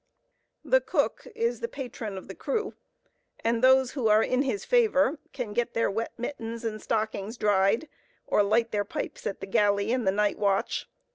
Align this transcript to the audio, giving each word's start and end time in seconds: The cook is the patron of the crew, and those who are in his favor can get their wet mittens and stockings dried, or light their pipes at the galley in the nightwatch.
The 0.65 0.81
cook 0.81 1.27
is 1.35 1.59
the 1.59 1.67
patron 1.67 2.17
of 2.17 2.27
the 2.27 2.33
crew, 2.33 2.73
and 3.43 3.61
those 3.63 3.91
who 3.91 4.07
are 4.07 4.23
in 4.23 4.41
his 4.41 4.65
favor 4.65 5.19
can 5.31 5.53
get 5.53 5.75
their 5.75 5.91
wet 5.91 6.11
mittens 6.17 6.65
and 6.65 6.81
stockings 6.81 7.37
dried, 7.37 7.87
or 8.25 8.41
light 8.41 8.71
their 8.71 8.83
pipes 8.83 9.27
at 9.27 9.41
the 9.41 9.45
galley 9.45 9.91
in 9.91 10.05
the 10.05 10.11
nightwatch. 10.11 10.85